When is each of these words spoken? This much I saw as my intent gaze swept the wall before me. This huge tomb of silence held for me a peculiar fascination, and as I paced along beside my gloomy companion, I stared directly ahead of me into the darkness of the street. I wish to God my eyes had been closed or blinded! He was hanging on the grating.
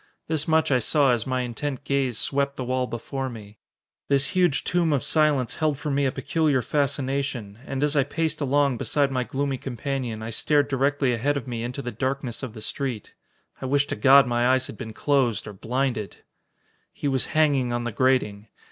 This 0.27 0.47
much 0.47 0.71
I 0.71 0.79
saw 0.79 1.11
as 1.11 1.27
my 1.27 1.41
intent 1.41 1.83
gaze 1.83 2.17
swept 2.17 2.55
the 2.55 2.63
wall 2.63 2.87
before 2.87 3.29
me. 3.29 3.59
This 4.07 4.29
huge 4.29 4.63
tomb 4.63 4.91
of 4.93 5.03
silence 5.03 5.57
held 5.57 5.77
for 5.77 5.91
me 5.91 6.07
a 6.07 6.11
peculiar 6.11 6.63
fascination, 6.63 7.59
and 7.67 7.83
as 7.83 7.95
I 7.95 8.03
paced 8.03 8.41
along 8.41 8.79
beside 8.79 9.11
my 9.11 9.23
gloomy 9.23 9.59
companion, 9.59 10.23
I 10.23 10.31
stared 10.31 10.67
directly 10.69 11.13
ahead 11.13 11.37
of 11.37 11.47
me 11.47 11.61
into 11.61 11.83
the 11.83 11.91
darkness 11.91 12.41
of 12.41 12.53
the 12.55 12.61
street. 12.61 13.13
I 13.61 13.67
wish 13.67 13.85
to 13.85 13.95
God 13.95 14.25
my 14.25 14.47
eyes 14.47 14.65
had 14.65 14.75
been 14.75 14.93
closed 14.93 15.45
or 15.45 15.53
blinded! 15.53 16.17
He 16.91 17.07
was 17.07 17.25
hanging 17.37 17.71
on 17.71 17.83
the 17.83 17.91
grating. 17.91 18.47